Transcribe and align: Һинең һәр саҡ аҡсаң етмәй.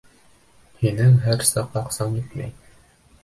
Һинең 0.83 1.19
һәр 1.27 1.45
саҡ 1.49 1.77
аҡсаң 1.83 2.17
етмәй. 2.21 2.53